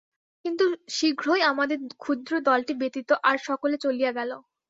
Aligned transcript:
কিন্তু 0.45 0.65
শীঘ্রই 0.89 1.41
আমাদের 1.51 1.79
ক্ষুদ্র 1.97 2.31
দলটি 2.47 2.73
ব্যতীত 2.81 3.09
আর 3.23 3.37
সকলে 3.47 3.75
চলিয়া 3.85 4.11
গেল। 4.13 4.31